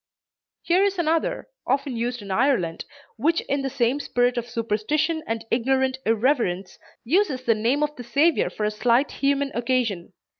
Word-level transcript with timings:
Here 0.63 0.83
is 0.83 0.97
another, 0.97 1.47
often 1.67 1.95
used 1.95 2.23
in 2.23 2.31
Ireland, 2.31 2.85
which 3.17 3.41
in 3.41 3.61
the 3.61 3.69
same 3.69 3.99
spirit 3.99 4.35
of 4.35 4.49
superstition 4.49 5.21
and 5.27 5.45
ignorant 5.51 5.99
irreverence 6.07 6.79
uses 7.03 7.43
the 7.43 7.53
name 7.53 7.83
of 7.83 7.95
the 7.97 8.03
Savior 8.03 8.49
for 8.49 8.63
a 8.63 8.71
slight 8.71 9.11
human 9.11 9.51
occasion. 9.53 10.13